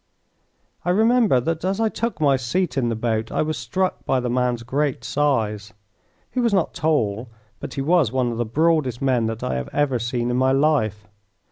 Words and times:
I 0.83 0.89
remember 0.89 1.39
that 1.39 1.63
as 1.63 1.79
I 1.79 1.87
took 1.87 2.19
my 2.19 2.35
seat 2.35 2.75
in 2.75 2.89
the 2.89 2.95
boat 2.95 3.31
I 3.31 3.43
was 3.43 3.55
struck 3.55 4.03
by 4.03 4.19
the 4.19 4.31
man's 4.31 4.63
great 4.63 5.03
size. 5.03 5.73
He 6.31 6.39
was 6.39 6.55
not 6.55 6.73
tall, 6.73 7.29
but 7.59 7.75
he 7.75 7.81
was 7.81 8.11
one 8.11 8.31
of 8.31 8.39
the 8.39 8.43
broadest 8.45 8.99
men 8.99 9.27
that 9.27 9.43
I 9.43 9.53
have 9.53 9.69
ever 9.71 9.99
seen 9.99 10.31
in 10.31 10.37
my 10.37 10.53
life. 10.53 11.07